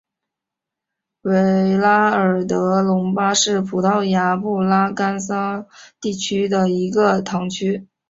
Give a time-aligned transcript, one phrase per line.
[1.21, 5.67] 维拉尔德隆巴是葡萄牙布拉干萨
[6.17, 7.87] 区的一个堂区。